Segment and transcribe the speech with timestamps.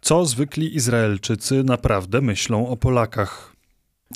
[0.00, 3.56] Co zwykli Izraelczycy naprawdę myślą o Polakach?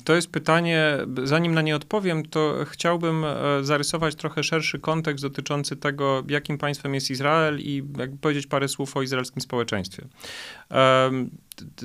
[0.03, 5.75] To jest pytanie, zanim na nie odpowiem, to chciałbym e, zarysować trochę szerszy kontekst dotyczący
[5.75, 7.83] tego, jakim państwem jest Izrael i
[8.21, 10.07] powiedzieć parę słów o izraelskim społeczeństwie.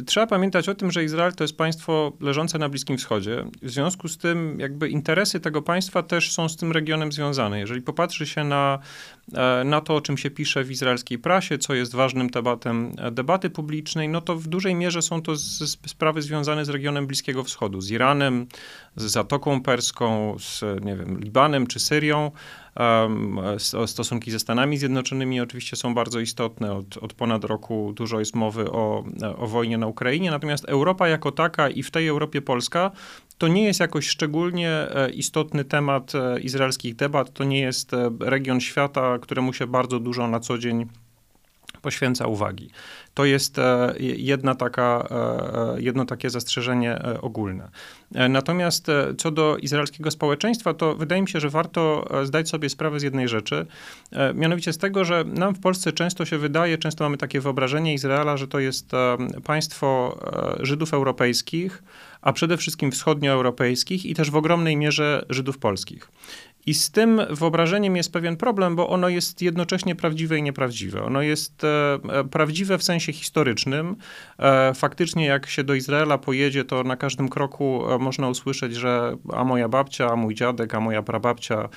[0.06, 3.44] Trzeba pamiętać o tym, że Izrael to jest państwo leżące na Bliskim Wschodzie.
[3.62, 7.60] W związku z tym, jakby interesy tego państwa też są z tym regionem związane.
[7.60, 8.78] Jeżeli popatrzy się na,
[9.34, 13.10] e, na to, o czym się pisze w izraelskiej prasie, co jest ważnym tematem e,
[13.10, 17.44] debaty publicznej, no to w dużej mierze są to z, sprawy związane z regionem Bliskiego
[17.44, 18.46] Wschodu, z Iranem,
[18.96, 22.30] z Zatoką Perską, z nie wiem, Libanem czy Syrią.
[23.86, 26.72] Stosunki ze Stanami Zjednoczonymi oczywiście są bardzo istotne.
[26.72, 29.04] Od, od ponad roku dużo jest mowy o,
[29.38, 32.90] o wojnie na Ukrainie, natomiast Europa jako taka i w tej Europie Polska
[33.38, 37.32] to nie jest jakoś szczególnie e, istotny temat e, izraelskich debat.
[37.32, 40.86] To nie jest e, region świata, któremu się bardzo dużo na co dzień
[41.86, 42.70] poświęca uwagi.
[43.14, 47.68] To jest e, jedna taka, e, e, jedno takie zastrzeżenie ogólne.
[48.28, 48.86] Natomiast
[49.18, 53.28] co do izraelskiego społeczeństwa, to wydaje mi się, że warto zdać sobie sprawę z jednej
[53.28, 53.66] rzeczy,
[54.34, 58.36] mianowicie z tego, że nam w Polsce często się wydaje, często mamy takie wyobrażenie Izraela,
[58.36, 58.90] że to jest
[59.44, 60.18] państwo
[60.60, 61.82] Żydów europejskich,
[62.22, 66.08] a przede wszystkim wschodnioeuropejskich i też w ogromnej mierze Żydów polskich.
[66.66, 71.02] I z tym wyobrażeniem jest pewien problem, bo ono jest jednocześnie prawdziwe i nieprawdziwe.
[71.02, 73.96] Ono jest e, e, prawdziwe w sensie historycznym.
[74.38, 79.44] E, faktycznie, jak się do Izraela pojedzie, to na każdym kroku można usłyszeć, że a
[79.44, 81.68] moja babcia, a mój dziadek, a moja prababcia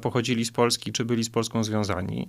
[0.00, 2.28] pochodzili z Polski, czy byli z Polską związani.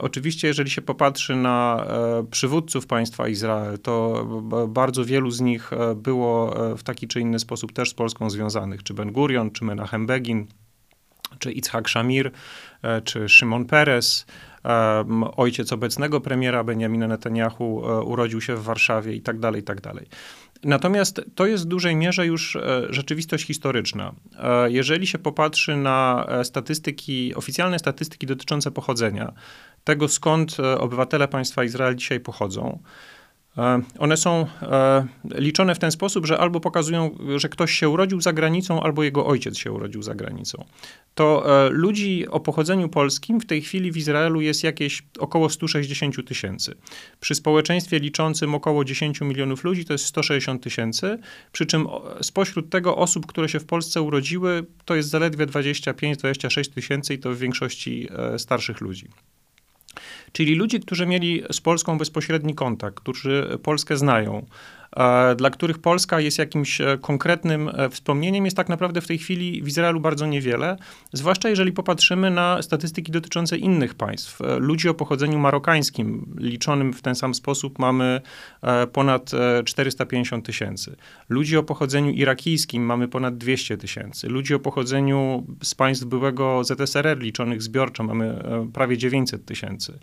[0.00, 1.86] Oczywiście, jeżeli się popatrzy na
[2.30, 4.24] przywódców państwa Izrael, to
[4.68, 8.94] bardzo wielu z nich było w taki czy inny sposób też z Polską związanych, czy
[8.94, 10.46] Ben Gurion, czy Menachem Begin
[11.38, 12.30] czy Itzhak Shamir,
[12.82, 14.26] e, czy Szymon Peres,
[14.64, 15.04] e,
[15.36, 19.80] ojciec obecnego premiera Benjamina Netanyahu e, urodził się w Warszawie i tak dalej, i tak
[19.80, 20.06] dalej.
[20.64, 22.58] Natomiast to jest w dużej mierze już
[22.90, 24.12] rzeczywistość historyczna.
[24.66, 29.32] Jeżeli się popatrzy na statystyki, oficjalne statystyki dotyczące pochodzenia,
[29.84, 33.13] tego skąd obywatele państwa Izrael dzisiaj pochodzą, E,
[33.98, 38.32] one są e, liczone w ten sposób, że albo pokazują, że ktoś się urodził za
[38.32, 40.64] granicą, albo jego ojciec się urodził za granicą.
[41.14, 46.28] To e, ludzi o pochodzeniu polskim w tej chwili w Izraelu jest jakieś około 160
[46.28, 46.74] tysięcy.
[47.20, 51.18] Przy społeczeństwie liczącym około 10 milionów ludzi to jest 160 tysięcy,
[51.52, 51.86] przy czym
[52.20, 57.30] spośród tego osób, które się w Polsce urodziły, to jest zaledwie 25-26 tysięcy i to
[57.30, 59.08] w większości starszych ludzi.
[60.32, 64.46] Czyli ludzi, którzy mieli z Polską bezpośredni kontakt, którzy Polskę znają,
[65.36, 69.62] dla których Polska jest jakimś e, konkretnym e, wspomnieniem, jest tak naprawdę w tej chwili
[69.62, 70.76] w Izraelu bardzo niewiele,
[71.12, 74.40] zwłaszcza jeżeli popatrzymy na statystyki dotyczące innych państw.
[74.40, 78.20] E, ludzi o pochodzeniu marokańskim, liczonym w ten sam sposób, mamy
[78.92, 79.30] ponad
[79.64, 80.96] 450 tysięcy.
[81.28, 84.28] Ludzi o pochodzeniu irakijskim mamy ponad 200 tysięcy.
[84.28, 88.38] Ludzi o pochodzeniu z państw byłego ZSRR, liczonych zbiorczo, mamy
[88.72, 89.98] prawie 900 tysięcy.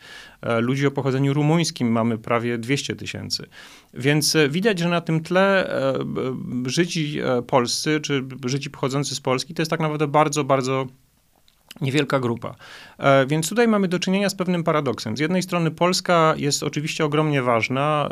[0.60, 3.48] Ludzi o pochodzeniu rumuńskim mamy prawie 200 tysięcy.
[3.94, 5.94] Więc widać, że na tym tle e,
[6.66, 10.86] Żydzi e, polscy, czy Żydzi pochodzący z Polski, to jest tak naprawdę bardzo, bardzo
[11.82, 12.56] niewielka grupa.
[12.98, 15.18] E, więc tutaj mamy do czynienia z pewnym paradoksem.
[15.18, 18.10] Z jednej strony Polska jest oczywiście ogromnie ważna,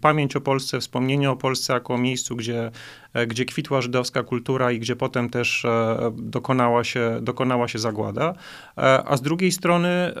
[0.00, 2.70] pamięć o Polsce, wspomnienie o Polsce jako miejscu, gdzie
[3.03, 8.34] E, gdzie kwitła żydowska kultura i gdzie potem też e, dokonała się, dokonała się zagłada,
[8.78, 10.14] e, a z drugiej strony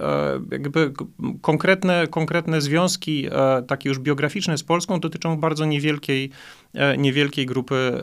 [0.52, 0.92] jakby
[1.42, 3.28] konkretne, konkretne związki,
[3.68, 6.30] takie już biograficzne z Polską dotyczą bardzo niewielkiej,
[6.98, 8.02] niewielkiej grupy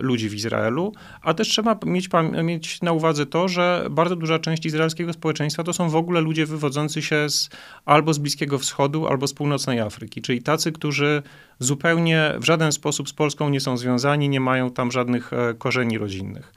[0.00, 0.92] ludzi w Izraelu,
[1.22, 2.08] a też trzeba mieć,
[2.44, 6.46] mieć na uwadze to, że bardzo duża część izraelskiego społeczeństwa to są w ogóle ludzie
[6.46, 7.50] wywodzący się z,
[7.84, 11.22] albo z Bliskiego Wschodu, albo z północnej Afryki, czyli tacy, którzy
[11.58, 15.98] zupełnie w żaden sposób z Polską nie są związani, nie mają tam żadnych e, korzeni
[15.98, 16.52] rodzinnych.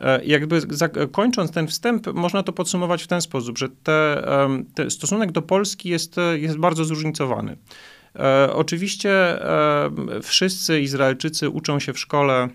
[0.00, 0.60] E, jakby
[1.12, 4.26] kończąc ten wstęp, można to podsumować w ten sposób, że te,
[4.74, 7.56] te stosunek do Polski jest, jest bardzo zróżnicowany.
[8.16, 9.38] E, oczywiście
[10.22, 12.48] wszyscy Izraelczycy uczą się w szkole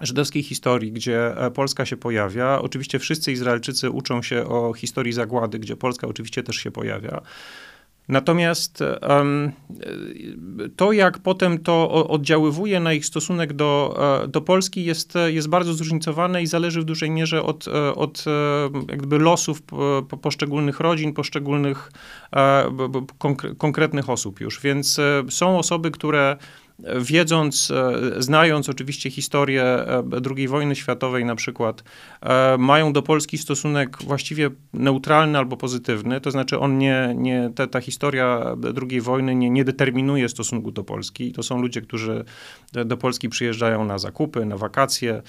[0.00, 2.58] żydowskiej historii, gdzie Polska się pojawia.
[2.60, 7.22] Oczywiście wszyscy Izraelczycy uczą się o historii zagłady, gdzie Polska oczywiście też się pojawia.
[8.08, 9.52] Natomiast um,
[10.76, 15.74] to, jak potem to oddziaływuje na ich stosunek do, e, do Polski, jest, jest bardzo
[15.74, 18.30] zróżnicowane i zależy w dużej mierze od, e, od e,
[18.90, 19.62] jakby losów
[20.22, 21.92] poszczególnych rodzin, poszczególnych
[23.58, 24.60] konkretnych osób już.
[24.60, 25.00] Więc
[25.30, 26.36] są osoby, które
[27.00, 27.72] wiedząc,
[28.18, 29.84] znając oczywiście historię
[30.36, 31.84] II wojny światowej na przykład,
[32.58, 37.80] mają do Polski stosunek właściwie neutralny albo pozytywny, to znaczy on nie, nie ta, ta
[37.80, 38.56] historia
[38.90, 41.32] II wojny nie, nie determinuje stosunku do Polski.
[41.32, 42.24] To są ludzie, którzy
[42.72, 45.22] do Polski przyjeżdżają na zakupy, na wakacje,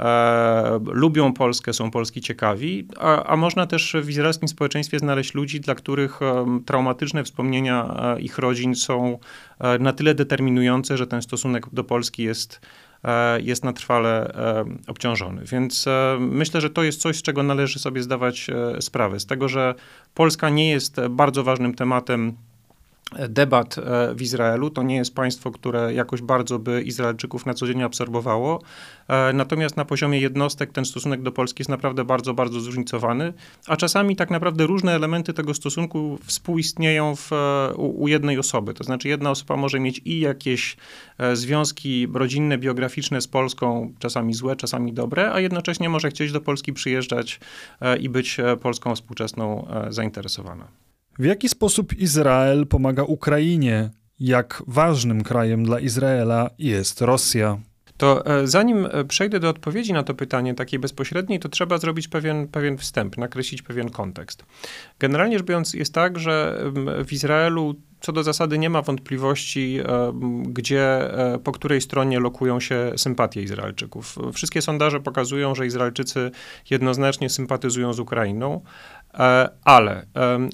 [0.00, 5.60] e, lubią Polskę, są Polski ciekawi, a, a, można też w izraelskim społeczeństwie znaleźć ludzi,
[5.60, 9.18] dla których e, traumatyczne wspomnienia e, ich rodzin są
[9.58, 12.60] e, na tyle determinujące, że ten stosunek do Polski jest
[13.04, 15.42] e, jest na trwale e, obciążony.
[15.44, 15.86] Więc
[16.18, 18.50] myślę, że to jest coś, z czego należy sobie zdawać
[18.80, 19.20] sprawę.
[19.20, 19.74] Z tego, że
[20.14, 22.36] Polska nie jest bardzo ważnym tematem
[23.28, 24.70] debat e, w Izraelu.
[24.70, 28.62] To nie jest państwo, które jakoś bardzo by Izraelczyków na co dzień absorbowało.
[29.08, 33.32] E, natomiast na poziomie jednostek ten stosunek do Polski jest naprawdę bardzo, bardzo zróżnicowany,
[33.66, 38.74] a czasami tak naprawdę różne elementy tego stosunku współistnieją w, e, u, u jednej osoby.
[38.74, 40.76] To znaczy jedna osoba może mieć i jakieś
[41.32, 46.72] związki rodzinne, biograficzne z Polską, czasami złe, czasami dobre, a jednocześnie może chcieć do Polski
[46.72, 47.40] przyjeżdżać
[48.00, 50.68] i być Polską współczesną zainteresowana.
[51.18, 53.90] W jaki sposób Izrael pomaga Ukrainie?
[54.20, 57.58] Jak ważnym krajem dla Izraela jest Rosja?
[57.96, 62.08] To e, zanim e, przejdę do odpowiedzi na to pytanie takiej bezpośredniej, to trzeba zrobić
[62.08, 64.44] pewien, pewien wstęp, nakreślić pewien kontekst.
[64.98, 66.64] Generalnie rzecz biorąc, jest tak, że
[67.06, 69.80] w Izraelu co do zasady nie ma wątpliwości,
[70.42, 70.82] gdzie,
[71.34, 74.16] e, po której stronie lokują się sympatie Izraelczyków.
[74.32, 76.30] Wszystkie sondaże pokazują, że Izraelczycy
[76.70, 78.60] jednoznacznie sympatyzują z Ukrainą,
[79.18, 80.06] E, ale,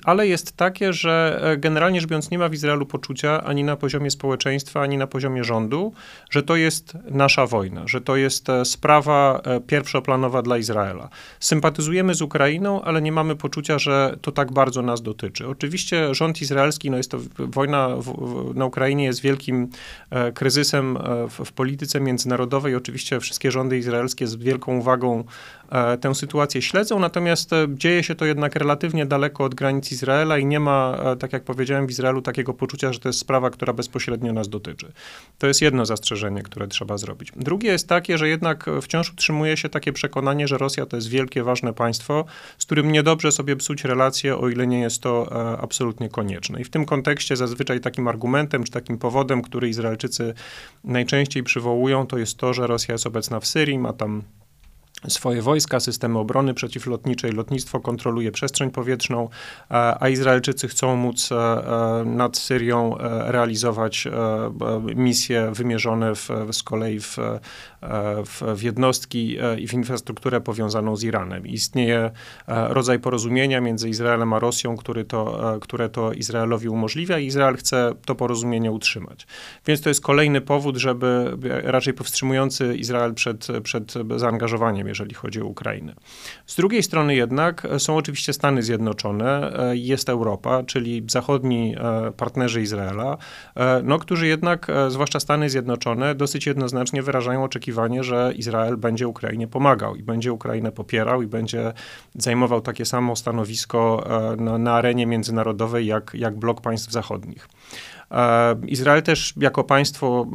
[0.04, 3.76] ale jest takie, że e, generalnie rzecz biorąc nie ma w Izraelu poczucia ani na
[3.76, 5.92] poziomie społeczeństwa, ani na poziomie rządu,
[6.30, 11.08] że to jest nasza wojna, że to jest e, sprawa pierwszoplanowa dla Izraela.
[11.40, 15.48] Sympatyzujemy z Ukrainą, ale nie mamy poczucia, że to tak bardzo nas dotyczy.
[15.48, 19.68] Oczywiście rząd izraelski, no jest to wojna w, na Ukrainie jest wielkim
[20.10, 20.98] e, kryzysem
[21.28, 22.74] w, w polityce międzynarodowej.
[22.74, 25.24] Oczywiście wszystkie rządy izraelskie z wielką uwagą e,
[26.00, 30.60] tę sytuację śledzą, natomiast dzieje się to jednak relatywnie daleko od granic Izraela i nie
[30.60, 34.32] ma, e, tak jak powiedziałem, w Izraelu takiego poczucia, że to jest sprawa, która bezpośrednio
[34.32, 34.92] nas dotyczy.
[35.38, 37.32] To jest jedno zastrzeżenie, które trzeba zrobić.
[37.36, 41.42] Drugie jest takie, że jednak wciąż utrzymuje się takie przekonanie, że Rosja to jest wielkie,
[41.42, 42.24] ważne państwo,
[42.58, 46.60] z którym niedobrze sobie psuć relacje, o ile nie jest to e, absolutnie konieczne.
[46.60, 50.34] I w tym kontekście zazwyczaj takim argumentem, czy takim powodem, który Izraelczycy
[50.84, 54.22] najczęściej przywołują, to jest to, że Rosja jest obecna w Syrii, ma tam
[55.08, 59.28] swoje wojska, systemy obrony przeciwlotniczej, lotnictwo kontroluje przestrzeń powietrzną,
[60.00, 64.08] a Izraelczycy chcą móc e, e, nad Syrią e, realizować
[64.96, 67.16] misje wymierzone w, z kolei w,
[68.26, 71.46] w, w jednostki i w infrastrukturę powiązaną z Iranem.
[71.46, 72.10] Istnieje
[72.46, 77.92] rodzaj porozumienia między Izraelem a Rosją, który to, które to Izraelowi umożliwia i Izrael chce
[78.06, 79.26] to porozumienie utrzymać.
[79.66, 85.44] Więc to jest kolejny powód, żeby raczej powstrzymujący Izrael przed, przed zaangażowaniem jeżeli chodzi o
[85.44, 85.94] Ukrainę.
[86.46, 92.62] Z drugiej strony jednak są oczywiście Stany Zjednoczone, e, jest Europa, czyli zachodni e, partnerzy
[92.62, 93.16] Izraela,
[93.54, 99.48] e, no, którzy jednak, zwłaszcza Stany Zjednoczone, dosyć jednoznacznie wyrażają oczekiwanie, że Izrael będzie Ukrainie
[99.48, 101.72] pomagał i będzie Ukrainę popierał i będzie
[102.14, 104.06] zajmował takie samo stanowisko
[104.38, 107.48] na, na arenie międzynarodowej jak, jak blok państw zachodnich.
[108.10, 110.26] E, Izrael też jako państwo,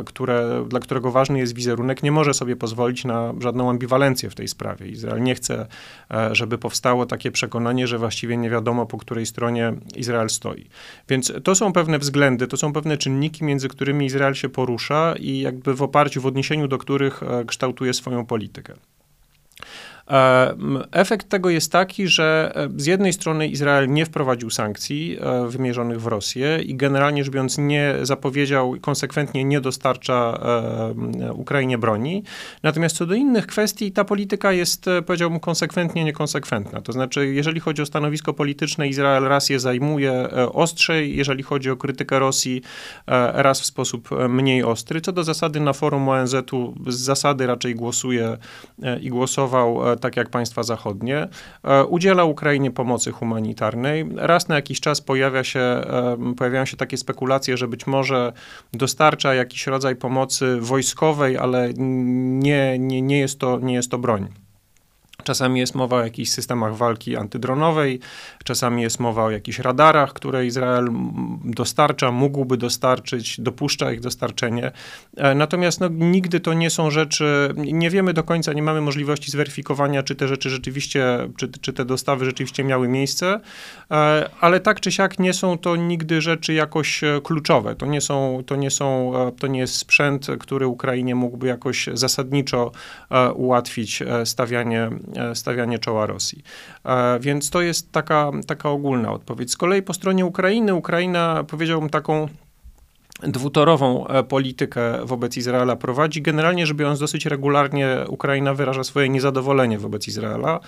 [0.00, 4.34] e, które, dla którego ważny jest wizerunek, nie może sobie pozwolić na żadną ambiwalencję w
[4.34, 4.86] tej sprawie.
[4.86, 5.66] Izrael nie chce,
[6.10, 10.66] e, żeby powstało takie przekonanie, że właściwie nie wiadomo, po której stronie Izrael stoi.
[11.08, 15.40] Więc to są pewne względy, to są pewne czynniki, między którymi Izrael się porusza i
[15.40, 18.74] jakby w oparciu, w odniesieniu do których kształtuje swoją politykę.
[20.10, 20.54] E,
[20.92, 26.00] efekt tego jest taki, że e, z jednej strony Izrael nie wprowadził sankcji e, wymierzonych
[26.00, 30.40] w Rosję i generalnie rzecz biorąc nie zapowiedział, konsekwentnie nie dostarcza
[31.34, 32.22] Ukrainie broni.
[32.62, 36.80] Natomiast co do innych kwestii, ta polityka jest, powiedziałbym, konsekwentnie niekonsekwentna.
[36.80, 41.76] To znaczy, jeżeli chodzi o stanowisko polityczne, Izrael raz je zajmuje ostrzej, jeżeli chodzi o
[41.76, 42.62] krytykę Rosji,
[43.32, 45.00] raz w sposób mniej ostry.
[45.00, 48.36] Co do zasady na forum ONZ-u z zasady raczej głosuje
[49.00, 51.28] i głosował tak jak państwa zachodnie,
[51.64, 54.06] e, udziela Ukrainie pomocy humanitarnej.
[54.16, 58.32] Raz na jakiś czas pojawia się, e, pojawiają się takie spekulacje, że być może
[58.72, 64.28] dostarcza jakiś rodzaj pomocy wojskowej, ale nie, nie, nie, jest, to, nie jest to broń.
[65.22, 68.00] Czasami jest mowa o jakichś systemach walki antydronowej,
[68.44, 70.88] czasami jest mowa o jakichś radarach, które Izrael
[71.44, 74.72] dostarcza, mógłby dostarczyć, dopuszcza ich dostarczenie.
[75.16, 79.30] E, natomiast no, nigdy to nie są rzeczy, nie wiemy do końca, nie mamy możliwości
[79.30, 83.40] zweryfikowania, czy te rzeczy rzeczywiście, czy, czy te dostawy rzeczywiście miały miejsce,
[83.90, 87.74] e, ale tak czy siak nie są to nigdy rzeczy jakoś e, kluczowe.
[87.74, 92.72] To nie są, to nie są, to nie jest sprzęt, który Ukrainie mógłby jakoś zasadniczo
[93.34, 94.90] ułatwić stawianie
[95.34, 96.42] stawianie czoła Rosji.
[96.84, 99.50] E, więc to jest taka, taka ogólna odpowiedź.
[99.50, 102.28] Z kolei po stronie Ukrainy, Ukraina powiedziałbym taką
[103.22, 106.22] dwutorową e, politykę wobec Izraela prowadzi.
[106.22, 110.60] Generalnie rzecz biorąc, dosyć regularnie Ukraina wyraża swoje niezadowolenie wobec Izraela,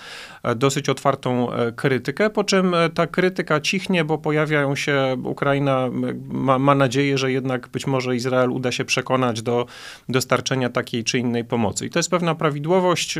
[0.43, 5.89] e, dosyć otwartą e, krytykę, po czym ta krytyka cichnie, bo pojawiają się, Ukraina
[6.29, 9.65] ma, ma nadzieję, że jednak być może Izrael uda się przekonać do
[10.09, 11.85] dostarczenia takiej czy innej pomocy.
[11.85, 13.19] I to jest pewna prawidłowość,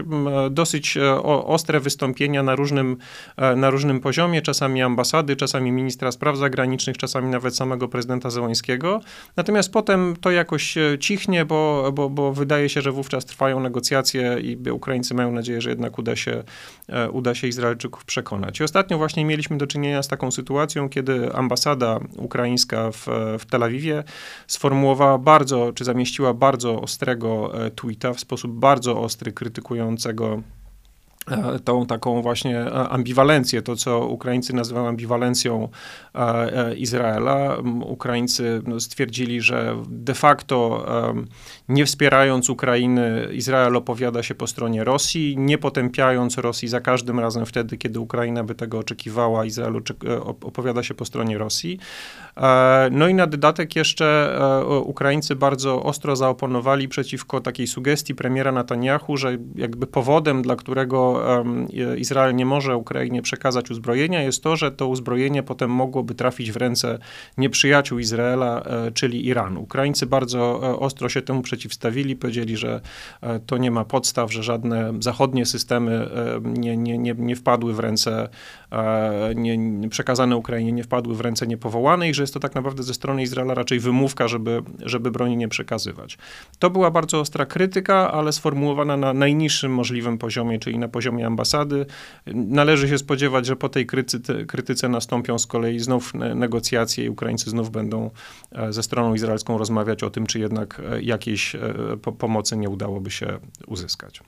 [0.52, 2.98] dosyć ostre wystąpienia na różnym,
[3.56, 9.02] na różnym poziomie, czasami ambasady, czasami ministra spraw zagranicznych, czasami nawet samego prezydenta Zełańskiego.
[9.36, 14.72] Natomiast potem to jakoś cichnie, bo, bo, bo wydaje się, że wówczas trwają negocjacje i
[14.72, 16.44] Ukraińcy mają nadzieję, że jednak uda się,
[16.90, 18.60] e, uda się Izraelczyków przekonać.
[18.60, 23.08] I ostatnio właśnie mieliśmy do czynienia z taką sytuacją, kiedy ambasada ukraińska w,
[23.40, 24.04] w Tel Awiwie
[24.48, 30.63] sformułowała bardzo, czy zamieściła bardzo ostrego e, tweeta, w sposób bardzo ostry, krytykującego E,
[31.64, 35.70] tą taką właśnie e, ambiwalencję, to co Ukraińcy nazywają ambiwalencją
[36.16, 37.58] e, Izraela.
[37.86, 40.86] Ukraińcy no, stwierdzili, że de facto
[41.70, 47.46] nie wspierając Ukrainy, Izrael opowiada się po stronie Rosji, nie potępiając Rosji za każdym razem
[47.46, 49.82] wtedy, kiedy Ukraina by tego oczekiwała, Izrael
[50.42, 51.80] opowiada się po stronie Rosji.
[52.92, 54.40] No i na dodatek jeszcze
[54.84, 61.13] Ukraińcy bardzo ostro zaoponowali przeciwko takiej sugestii premiera Netanyahu, że jakby powodem, dla którego
[61.98, 66.58] Izrael nie może Ukrainie przekazać uzbrojenia, jest to, że to uzbrojenie potem mogłoby trafić w
[66.58, 67.00] ręce
[67.38, 69.62] nieprzyjaciół Izraela, e, czyli Iranu.
[69.62, 72.82] Ukraińcy bardzo e, ostro się temu przeciwstawili, powiedzieli, że
[73.22, 76.10] e, to nie ma podstaw, że żadne zachodnie systemy
[76.44, 78.30] nie, nie, nie, nie wpadły w ręce,
[79.36, 82.94] nie, przekazane Ukrainie nie wpadły w ręce niepowołane i że jest to tak naprawdę ze
[82.94, 86.18] strony Izraela raczej wymówka, żeby, żeby broni nie przekazywać.
[86.60, 91.86] To była bardzo ostra krytyka, ale sformułowana na najniższym możliwym poziomie, czyli na poziomie ambasady.
[92.34, 97.50] Należy się spodziewać, że po tej krytyce, krytyce nastąpią z kolei znów negocjacje i Ukraińcy
[97.50, 98.10] znów będą
[98.52, 101.60] e, ze stroną izraelską rozmawiać o tym, czy jednak e, jakiejś e,
[101.98, 104.22] pomocy nie udałoby się uzyskać.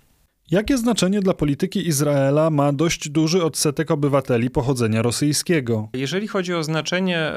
[0.52, 5.90] Jakie znaczenie dla polityki Izraela ma dość duży odsetek obywateli pochodzenia rosyjskiego?
[5.94, 7.32] Jeżeli chodzi o znaczenie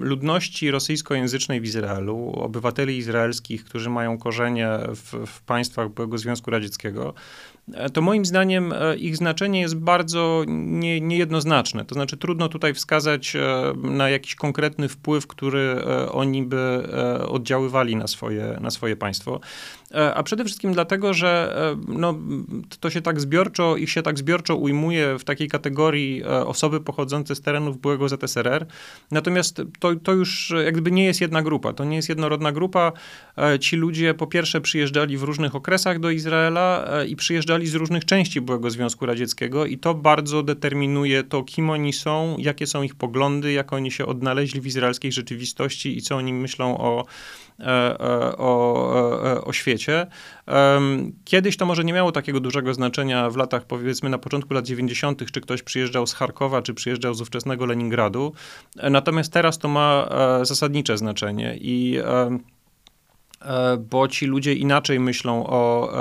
[0.00, 7.14] ludności rosyjskojęzycznej w Izraelu, obywateli izraelskich, którzy mają korzenie w, w państwach byłego Związku Radzieckiego,
[7.72, 11.84] E, to moim zdaniem e, ich znaczenie jest bardzo nie, niejednoznaczne.
[11.84, 13.40] To znaczy trudno tutaj wskazać e,
[13.76, 16.88] na jakiś konkretny wpływ, który oni by
[17.28, 19.40] oddziaływali na swoje, na swoje państwo.
[20.14, 21.56] A przede wszystkim dlatego, że
[21.88, 22.18] no,
[22.80, 27.40] to się tak zbiorczo, ich się tak zbiorczo ujmuje w takiej kategorii osoby pochodzące z
[27.40, 28.66] terenów byłego ZSRR.
[29.10, 32.92] Natomiast to, to już jakby nie jest jedna grupa, to nie jest jednorodna grupa.
[33.60, 38.40] Ci ludzie po pierwsze przyjeżdżali w różnych okresach do Izraela i przyjeżdżali z różnych części
[38.40, 43.52] byłego Związku Radzieckiego i to bardzo determinuje to, kim oni są, jakie są ich poglądy,
[43.52, 47.04] jak oni się odnaleźli w izraelskiej rzeczywistości i co oni myślą o,
[47.60, 49.52] e, e, o, e, o
[49.84, 50.06] świecie.
[51.24, 55.32] Kiedyś to może nie miało takiego dużego znaczenia w latach, powiedzmy na początku lat 90.,
[55.32, 58.32] czy ktoś przyjeżdżał z Charkowa, czy przyjeżdżał z ówczesnego Leningradu.
[58.90, 60.08] Natomiast teraz to ma
[60.42, 62.38] zasadnicze znaczenie i E,
[63.78, 65.92] bo ci ludzie inaczej myślą o,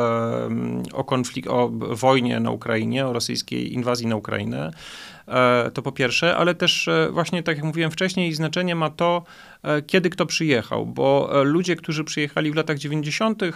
[0.93, 4.71] o konflikt, o wojnie na Ukrainie, o rosyjskiej inwazji na Ukrainę.
[5.27, 9.23] E, to po pierwsze, ale też e, właśnie tak jak mówiłem wcześniej, znaczenie ma to,
[9.87, 13.51] kiedy kto przyjechał, bo ludzie, którzy przyjechali w latach 90., E,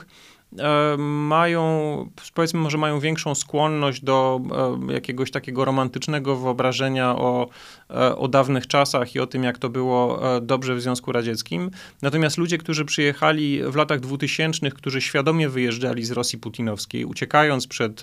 [0.97, 4.41] mają, powiedzmy, może mają większą skłonność do
[4.89, 7.49] e, jakiegoś takiego romantycznego wyobrażenia o,
[7.89, 11.71] e, o dawnych czasach i o tym, jak to było dobrze w Związku Radzieckim.
[12.01, 18.01] Natomiast ludzie, którzy przyjechali w latach 2000, którzy świadomie wyjeżdżali z Rosji putinowskiej, uciekając przed,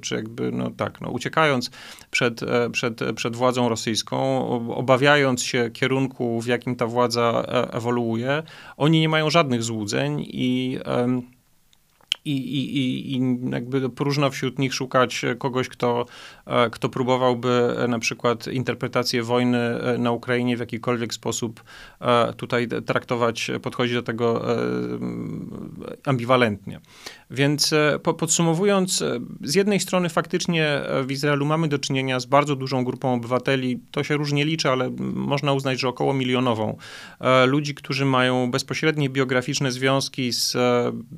[0.00, 1.70] czy jakby, no tak, no, uciekając
[2.10, 2.40] przed,
[2.72, 8.42] przed, przed władzą rosyjską, obawiając się kierunku, w jakim ta władza ewoluuje,
[8.76, 10.78] oni nie mają żadnych złudzeń i
[12.24, 16.06] i, i, i jakby próżno wśród nich szukać kogoś, kto,
[16.46, 21.64] e, kto próbowałby e, na przykład interpretację wojny e, na Ukrainie w jakikolwiek sposób
[22.36, 24.44] tutaj traktować, podchodzić do tego
[26.04, 26.80] ambiwalentnie.
[27.30, 27.74] Więc
[28.18, 29.04] podsumowując,
[29.42, 34.04] z jednej strony faktycznie w Izraelu mamy do czynienia z bardzo dużą grupą obywateli, to
[34.04, 36.76] się różnie liczy, ale można uznać, że około milionową
[37.46, 40.52] ludzi, którzy mają bezpośrednie biograficzne związki z,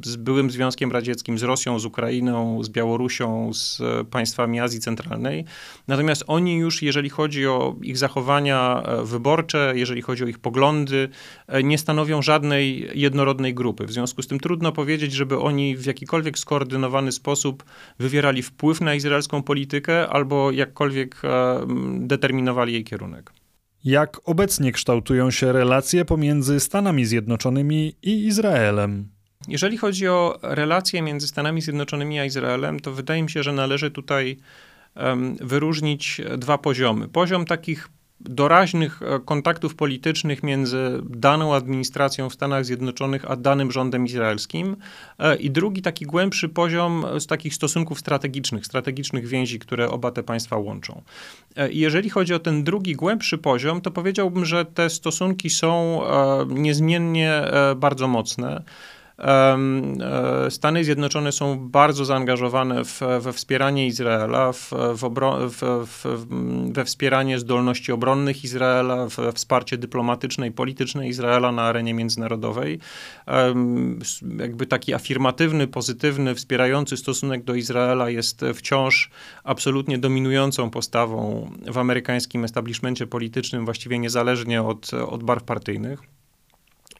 [0.05, 5.45] z byłym Związkiem Radzieckim, z Rosją, z Ukrainą, z Białorusią, z państwami Azji Centralnej.
[5.89, 11.09] Natomiast oni już, jeżeli chodzi o ich zachowania e, wyborcze, jeżeli chodzi o ich poglądy,
[11.47, 13.87] e, nie stanowią żadnej jednorodnej grupy.
[13.87, 17.65] W związku z tym trudno powiedzieć, żeby oni w jakikolwiek skoordynowany sposób
[17.99, 21.67] wywierali wpływ na izraelską politykę albo jakkolwiek e,
[21.99, 23.33] determinowali jej kierunek.
[23.85, 29.09] Jak obecnie kształtują się relacje pomiędzy Stanami Zjednoczonymi i Izraelem?
[29.49, 33.91] Jeżeli chodzi o relacje między Stanami Zjednoczonymi a Izraelem, to wydaje mi się, że należy
[33.91, 34.37] tutaj
[35.41, 37.09] wyróżnić dwa poziomy.
[37.09, 37.89] Poziom takich
[38.25, 44.77] doraźnych e, kontaktów politycznych między daną administracją w Stanach Zjednoczonych a danym rządem izraelskim
[45.19, 50.23] e, i drugi taki głębszy poziom z takich stosunków strategicznych, strategicznych więzi, które oba te
[50.23, 51.03] państwa łączą.
[51.57, 56.01] E, I jeżeli chodzi o ten drugi, głębszy poziom, to powiedziałbym, że te stosunki są
[56.49, 57.43] niezmiennie
[57.77, 58.63] bardzo mocne.
[59.23, 64.71] E, Stany Zjednoczone są bardzo zaangażowane w, we wspieranie Izraela, w,
[65.49, 66.27] w,
[66.73, 72.79] we wspieranie zdolności obronnych Izraela, we wsparcie dyplomatyczne i polityczne Izraela na arenie międzynarodowej.
[74.39, 79.11] Jakby taki afirmatywny, pozytywny, wspierający stosunek do Izraela jest wciąż
[79.45, 86.22] absolutnie dominującą postawą w amerykańskim establishmencie politycznym, właściwie niezależnie od, od barw partyjnych.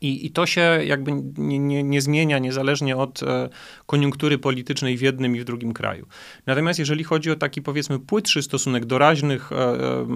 [0.03, 3.49] I, I to się jakby nie, nie, nie zmienia niezależnie od e,
[3.87, 6.07] koniunktury politycznej w jednym i w drugim kraju.
[6.47, 10.07] Natomiast jeżeli chodzi o taki powiedzmy płytszy stosunek doraźnych e, e,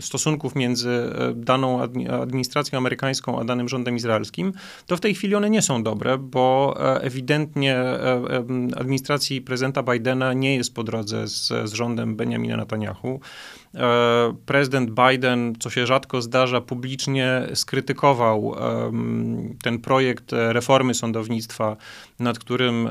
[0.00, 1.82] stosunków między daną
[2.20, 4.52] administracją amerykańską a danym rządem izraelskim,
[4.86, 7.76] to w tej chwili one nie są dobre, bo ewidentnie
[8.76, 13.20] administracji prezydenta Bidena nie jest po drodze z, z rządem Benjamina Netanyahu.
[14.46, 18.56] Prezydent Biden, co się rzadko zdarza, publicznie skrytykował
[19.62, 21.76] ten projekt reformy sądownictwa,
[22.18, 22.88] nad którym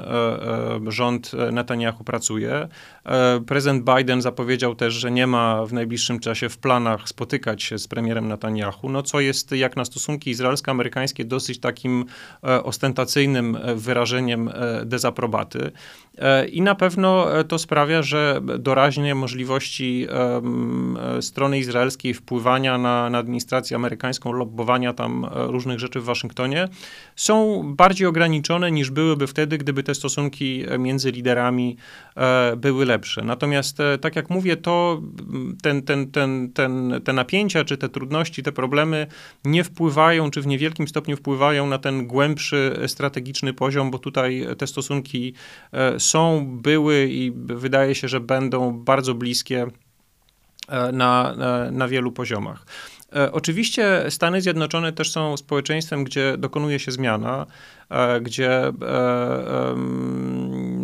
[0.87, 2.67] rząd Netanyahu pracuje.
[3.47, 7.87] Prezydent Biden zapowiedział też, że nie ma w najbliższym czasie w planach spotykać się z
[7.87, 12.05] premierem Netanyahu, no co jest jak na stosunki izraelsko-amerykańskie dosyć takim
[12.41, 14.49] ostentacyjnym wyrażeniem
[14.85, 15.71] dezaprobaty.
[16.51, 20.41] I na pewno to sprawia, że doraźnie możliwości E,
[21.21, 26.67] strony izraelskiej wpływania na, na administrację amerykańską, lobbowania tam e, różnych rzeczy w Waszyngtonie,
[27.15, 31.77] są bardziej ograniczone niż byłyby wtedy, gdyby te stosunki e, między liderami
[32.57, 33.23] były lepsze.
[33.23, 35.01] Natomiast, tak jak mówię, to
[35.63, 39.07] ten, ten, ten, ten, te napięcia, czy te trudności, te problemy
[39.45, 44.67] nie wpływają, czy w niewielkim stopniu wpływają na ten głębszy strategiczny poziom, bo tutaj te
[44.67, 45.33] stosunki
[45.97, 49.67] są, były i wydaje się, że będą bardzo bliskie E,
[50.67, 52.65] na, na, na wielu poziomach.
[53.15, 57.45] E, oczywiście Stany Zjednoczone też są społeczeństwem, gdzie dokonuje się zmiana,
[57.89, 58.73] e, gdzie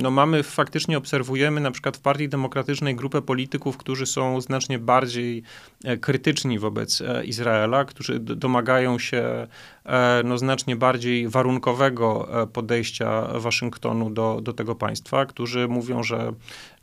[0.02, 5.44] no mamy, faktycznie obserwujemy na przykład w Partii Demokratycznej grupę polityków, którzy są znacznie bardziej
[6.02, 9.48] krytyczni wobec Izraela, którzy domagają się
[10.24, 16.34] no, znacznie bardziej warunkowego podejścia Waszyngtonu do, do tego państwa, którzy mówią, że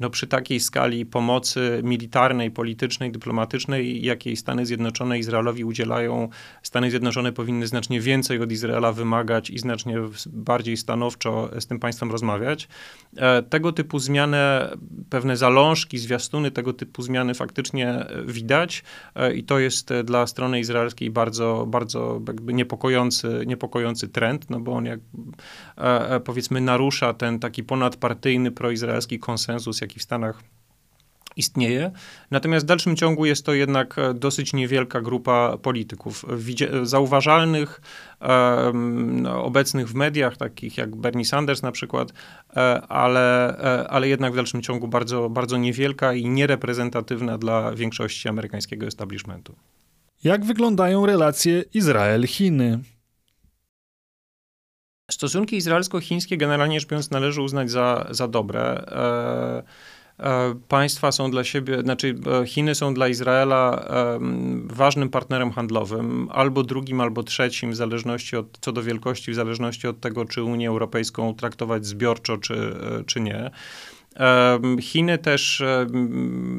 [0.01, 6.29] no, przy takiej skali pomocy militarnej, politycznej, dyplomatycznej, jakiej Stany Zjednoczone Izraelowi udzielają,
[6.63, 12.11] Stany Zjednoczone powinny znacznie więcej od Izraela wymagać i znacznie bardziej stanowczo z tym państwem
[12.11, 12.69] rozmawiać.
[13.17, 14.39] E, tego typu zmiany,
[15.11, 18.85] pewne zalążki, zwiastuny tego typu zmiany faktycznie widać
[19.15, 24.85] e, i to jest dla strony izraelskiej bardzo, bardzo niepokojący, niepokojący trend, no bo on
[24.85, 25.01] jak
[25.77, 30.43] e, powiedzmy narusza ten taki ponadpartyjny proizraelski konsensus, jaki w Stanach
[31.37, 31.91] istnieje.
[32.31, 36.25] Natomiast w dalszym ciągu jest to jednak e, dosyć niewielka grupa polityków.
[36.83, 37.81] Zauważalnych,
[39.23, 42.13] no, obecnych w mediach, takich jak Bernie Sanders na przykład,
[42.57, 48.29] e, ale, e, ale jednak w dalszym ciągu bardzo, bardzo niewielka i niereprezentatywna dla większości
[48.29, 49.55] amerykańskiego establishmentu.
[50.25, 52.79] Jak wyglądają relacje Izrael-Chiny?
[55.11, 58.85] Stosunki izraelsko-chińskie generalnie rzecz biorąc należy uznać za, za dobre.
[60.69, 62.15] państwa są dla siebie, znaczy
[62.47, 63.89] Chiny są dla Izraela
[64.65, 69.89] ważnym partnerem handlowym, albo drugim, albo trzecim, w zależności od, co do wielkości, w zależności
[69.89, 72.75] od tego, czy Unię Europejską traktować zbiorczo, czy,
[73.07, 73.51] czy nie.
[74.81, 75.63] Chiny też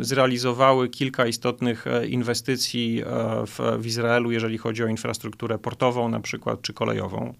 [0.01, 3.05] zrealizowały kilka istotnych e, inwestycji e,
[3.45, 7.33] w, w Izraelu, jeżeli chodzi o infrastrukturę portową na przykład, czy kolejową.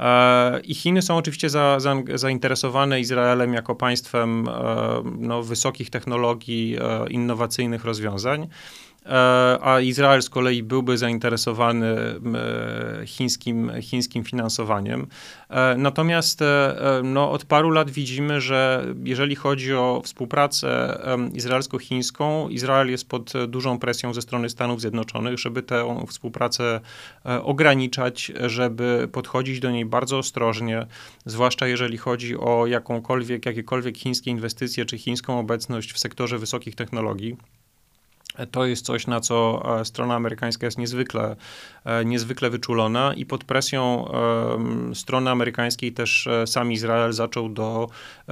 [0.00, 4.48] E, I Chiny są oczywiście za, za, zainteresowane Izraelem jako państwem
[5.18, 6.78] no, wysokich technologii,
[7.10, 8.48] innowacyjnych rozwiązań.
[9.06, 15.06] E, a Izrael z kolei byłby zainteresowany e, chińskim, chińskim finansowaniem.
[15.50, 16.40] E, natomiast
[17.04, 20.98] no, od paru lat widzimy, że jeżeli chodzi o współpracę
[21.34, 26.80] izraelsko-chińską, Izrael jest pod dużą presją ze strony Stanów Zjednoczonych, żeby tę współpracę
[27.42, 30.86] ograniczać, żeby podchodzić do niej bardzo ostrożnie,
[31.26, 37.36] zwłaszcza jeżeli chodzi o jakąkolwiek, jakiekolwiek chińskie inwestycje czy chińską obecność w sektorze wysokich technologii.
[38.50, 41.36] To jest coś, na co e, strona amerykańska jest niezwykle,
[41.84, 44.04] e, niezwykle wyczulona i pod presją
[44.94, 47.88] strony amerykańskiej też e, sam Izrael zaczął do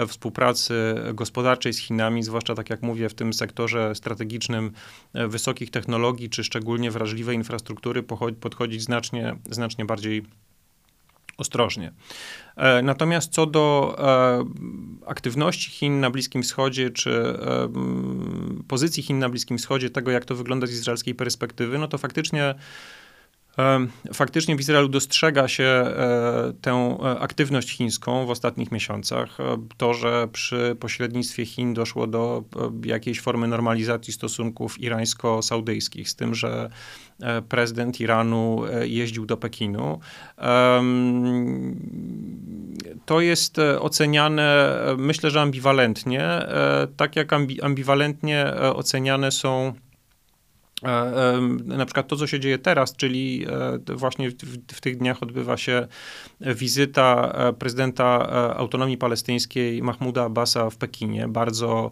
[0.09, 4.73] współpracy gospodarczej z Chinami, zwłaszcza tak jak mówię, w tym sektorze strategicznym
[5.15, 8.03] wysokich technologii, czy szczególnie wrażliwej infrastruktury
[8.41, 10.23] podchodzić znacznie, znacznie bardziej
[11.38, 11.92] ostrożnie.
[12.57, 14.45] E, natomiast co do e,
[15.07, 17.68] aktywności Chin na Bliskim Wschodzie, czy e,
[18.68, 22.55] pozycji Chin na Bliskim Wschodzie, tego jak to wygląda z izraelskiej perspektywy, no to faktycznie
[24.15, 29.41] Faktycznie w Izraelu dostrzega się e, tę e, aktywność chińską w ostatnich miesiącach.
[29.41, 32.45] E, to, że przy pośrednictwie Chin doszło do
[32.85, 36.71] jakiejś formy normalizacji stosunków irańsko-saudyjskich, z tym, że
[37.49, 40.01] prezydent Iranu jeździł do Pekinu.
[43.07, 46.47] To jest oceniane, myślę, że ambiwalentnie,
[46.97, 49.73] tak jak ambiwalentnie oceniane są
[51.64, 53.47] na przykład to, co się dzieje teraz, czyli
[53.88, 54.35] e, właśnie w,
[54.73, 55.87] w, tych dniach odbywa się
[56.40, 61.29] wizyta e, prezydenta autonomii palestyńskiej Mahmuda Abbasa w Pekinie.
[61.29, 61.90] Bardzo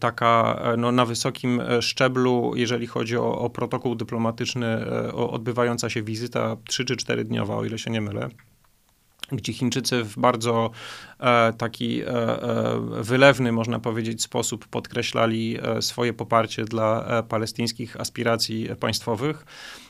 [0.00, 6.84] taka no, na wysokim szczeblu, jeżeli chodzi o, o protokół dyplomatyczny, odbywająca się wizyta 3
[6.84, 8.28] czy 4 dniowa, o ile się nie mylę
[9.32, 10.70] gdzie Chińczycy w bardzo
[11.20, 18.00] e, taki e, e, wylewny, można powiedzieć, sposób podkreślali e, swoje poparcie dla e, palestyńskich
[18.00, 19.44] aspiracji państwowych.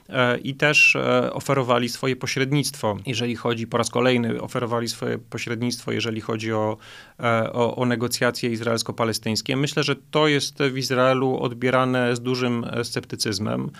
[0.08, 5.92] E, i też e, oferowali swoje pośrednictwo, jeżeli chodzi, po raz kolejny oferowali swoje pośrednictwo,
[5.92, 6.76] jeżeli chodzi o,
[7.20, 9.56] e, o, o negocjacje izraelsko-palestyńskie.
[9.56, 13.70] Myślę, że to jest w Izraelu odbierane z dużym sceptycyzmem,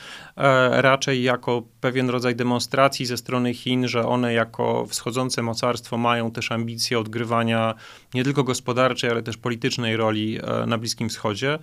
[0.71, 6.53] raczej jako pewien rodzaj demonstracji ze strony Chin, że one jako wschodzące mocarstwo mają też
[6.53, 7.75] ambicje odgrywania
[8.14, 11.59] nie tylko gospodarczej, ale też politycznej roli na Bliskim Wschodzie.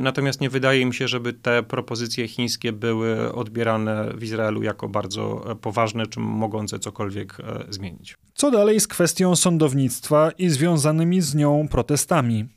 [0.00, 5.50] Natomiast nie wydaje mi się, żeby te propozycje chińskie były odbierane w Izraelu jako bardzo
[5.50, 8.16] e, poważne, czy mogące cokolwiek e, zmienić.
[8.34, 12.48] Co dalej z kwestią sądownictwa i związanymi z nią protestami?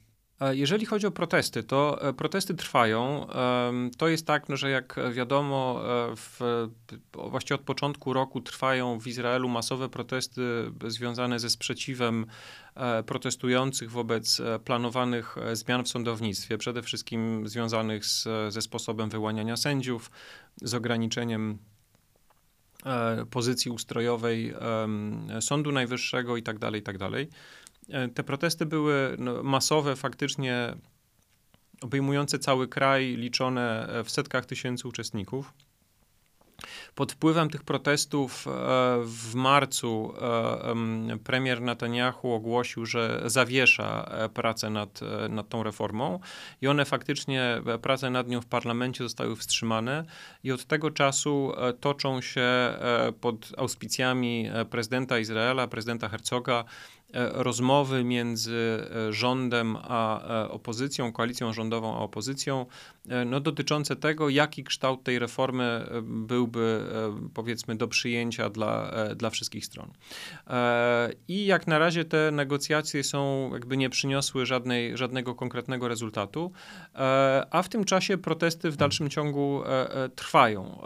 [0.41, 3.27] E, jeżeli chodzi o protesty, to protesty trwają.
[3.97, 5.81] To jest tak, no, że jak wiadomo,
[6.15, 6.39] w,
[7.13, 10.41] właściwie od początku roku trwają w Izraelu masowe protesty
[10.87, 12.25] związane ze sprzeciwem
[13.05, 20.11] protestujących wobec planowanych zmian w sądownictwie, przede wszystkim związanych z, ze sposobem wyłaniania sędziów,
[20.61, 21.57] z ograniczeniem
[22.85, 24.53] e, pozycji ustrojowej
[25.39, 26.59] Sądu Najwyższego i tak
[27.89, 30.75] E, te protesty były no, masowe, faktycznie
[31.81, 35.53] obejmujące cały kraj, liczone w setkach tysięcy uczestników.
[36.95, 38.51] Pod wpływem tych protestów e,
[39.03, 40.13] w marcu
[41.13, 46.19] e, premier Netanyahu ogłosił, że zawiesza e, pracę nad, nad tą reformą
[46.61, 50.05] i one faktycznie, prace nad nią w parlamencie zostały wstrzymane
[50.43, 52.77] i od tego czasu toczą się
[53.21, 56.65] pod auspicjami prezydenta Izraela, prezydenta Herzoga,
[57.04, 62.65] E, rozmowy między e, rządem a e, opozycją, koalicją rządową a opozycją,
[63.25, 66.81] no, dotyczące tego, jaki kształt tej reformy byłby,
[67.33, 69.91] powiedzmy, do przyjęcia dla, dla wszystkich stron.
[71.27, 76.51] I jak na razie te negocjacje są, jakby nie przyniosły żadnej, żadnego konkretnego rezultatu,
[77.51, 79.61] a w tym czasie protesty w dalszym ciągu
[80.15, 80.81] trwają.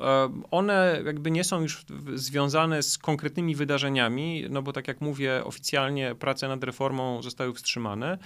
[0.52, 6.09] One jakby nie są już związane z konkretnymi wydarzeniami, no bo tak jak mówię, oficjalnie
[6.16, 8.18] prace nad reformą zostały wstrzymane.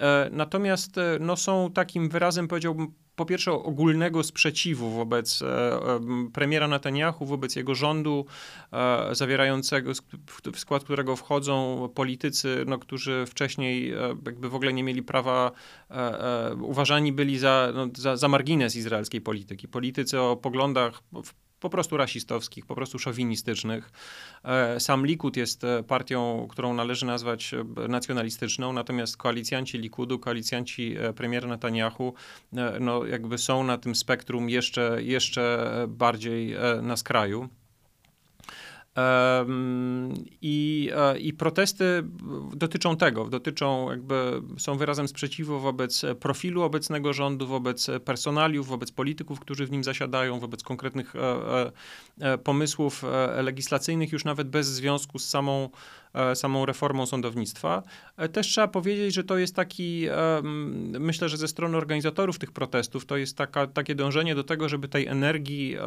[0.00, 5.42] E, natomiast e, no, są takim wyrazem, powiedziałbym, po pierwsze ogólnego sprzeciwu wobec
[6.32, 8.26] premiera Netanyahu, wobec jego rządu,
[9.12, 9.92] zawierającego,
[10.52, 13.94] w skład którego wchodzą politycy, no, którzy wcześniej
[14.26, 15.52] jakby w ogóle nie mieli prawa,
[16.60, 19.68] uważani byli za, no, za, za margines izraelskiej polityki.
[19.68, 21.02] Politycy o poglądach
[21.62, 23.90] po prostu rasistowskich, po prostu szowinistycznych.
[24.44, 30.96] E, sam Likud jest e, partią, którą należy nazwać e, nacjonalistyczną, natomiast koalicjanci Likudu, koalicjanci
[31.16, 32.14] premiera Netanyahu,
[32.80, 37.48] no jakby są na tym spektrum jeszcze, jeszcze bardziej na skraju.
[40.42, 42.02] I, e, I protesty
[42.54, 49.40] dotyczą tego, dotyczą jakby, są wyrazem sprzeciwu wobec profilu obecnego rządu, wobec personaliów, wobec polityków,
[49.40, 51.72] którzy w nim zasiadają, wobec konkretnych e,
[52.20, 53.04] e, pomysłów
[53.42, 55.68] legislacyjnych, już nawet bez związku z samą
[56.34, 57.82] samą reformą sądownictwa.
[58.16, 60.06] E, też trzeba powiedzieć, że to jest taki,
[60.98, 64.88] myślę, że ze strony organizatorów tych protestów, to jest taka, takie dążenie do tego, żeby
[64.88, 65.82] tej energii e,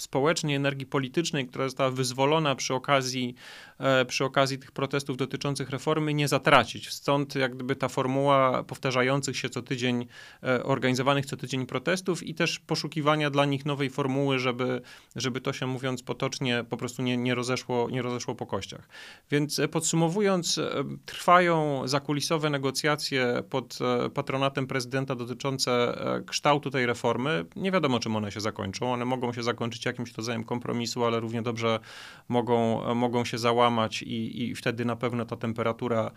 [0.00, 3.34] społecznej, energii politycznej, która została wyzwolona przy okazji,
[4.06, 6.90] przy okazji tych protestów dotyczących reformy, nie zatracić.
[6.90, 10.06] Stąd jak gdyby ta formuła powtarzających się co tydzień,
[10.64, 14.82] organizowanych co tydzień protestów i też poszukiwania dla nich nowej formuły, żeby,
[15.16, 18.88] żeby to się mówiąc potocznie po prostu nie, nie, rozeszło, nie rozeszło po kościach.
[19.30, 25.94] Więc e, podsumowując, e, trwają zakulisowe negocjacje pod e, patronatem prezydenta dotyczące
[26.26, 27.44] kształtu tej reformy.
[27.56, 28.92] Nie wiadomo, czym one się zakończą.
[28.92, 31.80] One mogą się zakończyć jakimś rodzajem kompromisu, ale równie dobrze
[32.28, 36.10] mogą, mogą się załamać i, i wtedy na pewno ta temperatura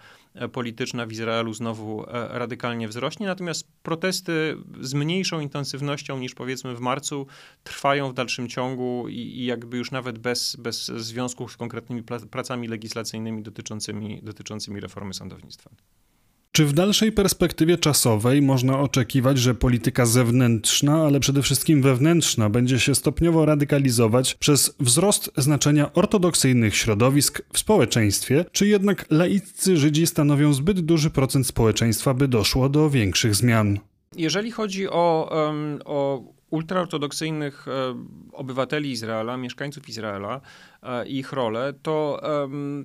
[0.51, 3.27] polityczna w Izraelu znowu radykalnie wzrośnie.
[3.27, 7.27] Natomiast protesty z mniejszą intensywnością niż powiedzmy w marcu
[7.63, 12.67] trwają w dalszym ciągu i, i jakby już nawet bez, bez związku z konkretnymi pracami
[12.67, 15.69] legislacyjnymi legislacyjnymi dotyczącymi, dotyczącymi reformy sądownictwa.
[16.51, 22.79] Czy w dalszej perspektywie czasowej można oczekiwać, że polityka zewnętrzna, ale przede wszystkim wewnętrzna, będzie
[22.79, 30.53] się stopniowo radykalizować przez wzrost znaczenia ortodoksyjnych środowisk w społeczeństwie, czy jednak laiccy Żydzi stanowią
[30.53, 33.79] zbyt duży procent społeczeństwa, by doszło do większych zmian?
[34.15, 37.71] Jeżeli chodzi o, um, o ultraortodoksyjnych e,
[38.31, 40.41] obywateli Izraela, mieszkańców Izraela
[40.83, 42.21] e, ich rolę, to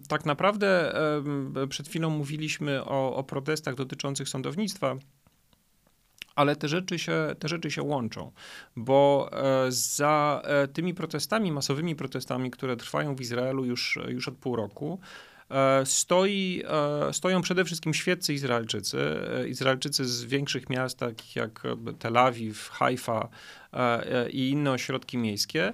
[0.08, 0.92] tak naprawdę
[1.68, 4.96] przed chwilą mówiliśmy o, o protestach dotyczących sądownictwa.
[6.34, 8.32] Ale te rzeczy, się, te rzeczy się łączą,
[8.76, 14.56] bo e, za tymi protestami, masowymi protestami, które trwają w Izraelu już, już od pół
[14.56, 15.00] roku,
[15.84, 16.62] stoi,
[17.08, 18.98] e, stoją przede wszystkim świeccy Izraelczycy,
[19.38, 21.62] e, Izraelczycy z większych miast, takich jak
[21.98, 23.28] Tel Awiw, Haifa
[24.30, 25.72] i inne ośrodki miejskie.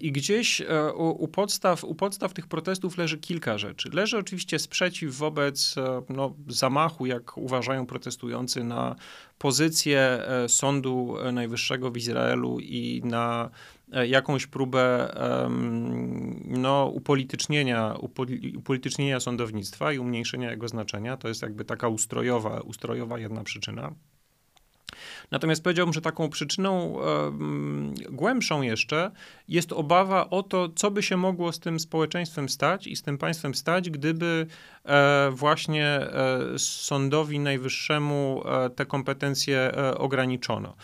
[0.00, 0.62] I gdzieś
[0.94, 3.90] u, u, podstaw, u podstaw tych protestów leży kilka rzeczy.
[3.92, 5.74] Leży oczywiście sprzeciw wobec
[6.08, 8.96] no, zamachu, jak uważają protestujący, na
[9.38, 13.50] pozycję Sądu Najwyższego w Izraelu i na
[13.92, 15.14] E, jakąś próbę
[16.44, 17.94] no, upolitycznienia,
[18.56, 21.16] upolitycznienia sądownictwa i umniejszenia jego znaczenia.
[21.16, 23.92] To jest jakby taka ustrojowa, ustrojowa jedna przyczyna.
[25.30, 26.96] Natomiast powiedziałbym, że taką przyczyną
[28.10, 29.10] głębszą jeszcze
[29.48, 33.18] jest obawa o to, co by się mogło z tym społeczeństwem stać i z tym
[33.18, 34.46] państwem stać, gdyby
[34.84, 40.76] e, właśnie e, sądowi najwyższemu e, te kompetencje ograniczono.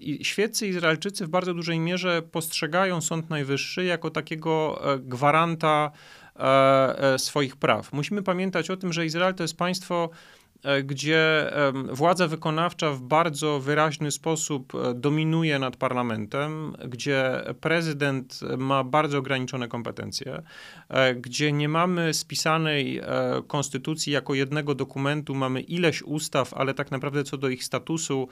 [0.00, 5.90] I świeccy Izraelczycy w bardzo dużej mierze postrzegają Sąd Najwyższy jako takiego gwaranta
[7.16, 7.92] swoich praw.
[7.92, 10.10] Musimy pamiętać o tym, że Izrael to jest państwo,
[10.84, 11.50] gdzie
[11.92, 19.68] władza wykonawcza w bardzo wyraźny sposób e, dominuje nad parlamentem, gdzie prezydent ma bardzo ograniczone
[19.68, 20.42] kompetencje,
[20.88, 23.00] e, gdzie nie mamy spisanej
[23.46, 28.28] konstytucji jako jednego dokumentu, mamy ileś ustaw, ale tak naprawdę co do ich statusu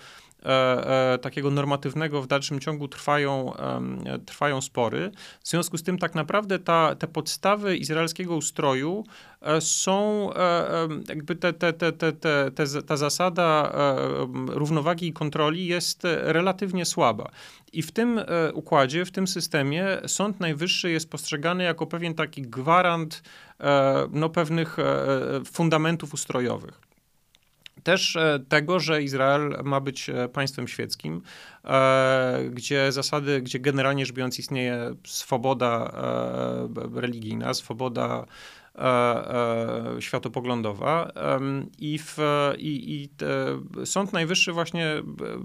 [1.22, 3.52] takiego normatywnego w dalszym ciągu trwają,
[4.26, 5.10] trwają spory.
[5.42, 9.04] W związku z tym tak naprawdę ta, te podstawy izraelskiego ustroju
[9.60, 10.30] są
[11.08, 13.96] jakby te, te, te, te te, te, ta zasada e,
[14.46, 17.30] równowagi i kontroli jest relatywnie słaba.
[17.72, 22.42] I w tym e, układzie, w tym systemie Sąd Najwyższy jest postrzegany jako pewien taki
[22.42, 23.22] gwarant
[23.60, 24.76] e, no, pewnych
[25.52, 26.80] fundamentów ustrojowych
[27.82, 31.22] też tego, że Izrael ma być państwem świeckim,
[32.50, 35.92] gdzie zasady, gdzie generalnie rzecz biorąc istnieje swoboda
[36.94, 38.26] religijna, swoboda
[40.00, 41.12] światopoglądowa.
[41.78, 42.18] I, w,
[42.58, 43.08] i, i
[43.86, 45.02] Sąd Najwyższy właśnie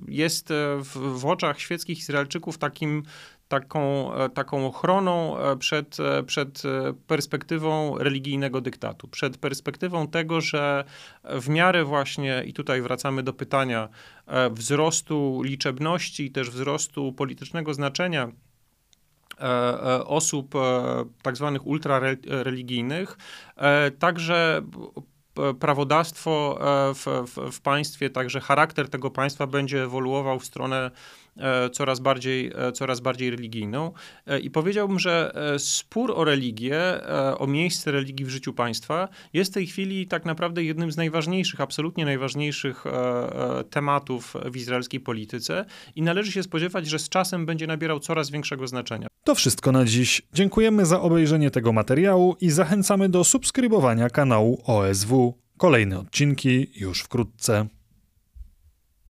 [0.08, 3.04] jest w, w oczach świeckich Izraelczyków takim
[3.48, 6.64] taką, e, taką ochroną e, przed, e, przed
[7.08, 10.84] perspektywą religijnego dyktatu, przed perspektywą tego, że
[11.24, 13.90] w miarę właśnie, i tutaj wracamy do pytania,
[14.52, 18.32] wzrostu liczebności i też wzrostu politycznego znaczenia
[20.06, 20.54] osób
[21.22, 23.18] tak zwanych ultrareligijnych,
[24.00, 24.62] także
[25.60, 26.60] prawodawstwo
[26.96, 30.92] w, w, w, państwie, także charakter tego państwa będzie ewoluował w stronę
[31.27, 31.27] E,
[31.72, 33.92] coraz bardziej, e, coraz bardziej religijną.
[34.28, 36.82] E, I powiedziałbym, że spór o religię,
[37.38, 41.62] o miejsce religii w życiu państwa jest w tej chwili tak naprawdę jednym z najważniejszych,
[41.62, 42.84] absolutnie najważniejszych
[43.70, 48.68] tematów w izraelskiej polityce i należy się spodziewać, że z czasem będzie nabierał coraz większego
[48.68, 49.08] znaczenia.
[49.24, 50.22] To wszystko na dziś.
[50.34, 55.34] Dziękujemy za obejrzenie tego materiału i zachęcamy do subskrybowania kanału OSW.
[55.58, 57.68] Kolejne odcinki już wkrótce.